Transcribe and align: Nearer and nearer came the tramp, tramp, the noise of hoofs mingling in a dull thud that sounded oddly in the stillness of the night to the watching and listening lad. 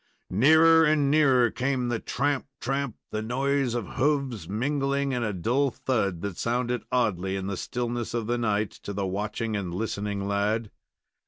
Nearer 0.31 0.83
and 0.83 1.11
nearer 1.11 1.51
came 1.51 1.89
the 1.89 1.99
tramp, 1.99 2.47
tramp, 2.59 2.95
the 3.11 3.21
noise 3.21 3.75
of 3.75 3.85
hoofs 3.85 4.47
mingling 4.49 5.11
in 5.11 5.21
a 5.21 5.31
dull 5.31 5.69
thud 5.69 6.21
that 6.21 6.39
sounded 6.39 6.81
oddly 6.91 7.35
in 7.35 7.45
the 7.45 7.55
stillness 7.55 8.15
of 8.15 8.25
the 8.25 8.39
night 8.39 8.71
to 8.71 8.93
the 8.93 9.05
watching 9.05 9.55
and 9.55 9.75
listening 9.75 10.27
lad. 10.27 10.71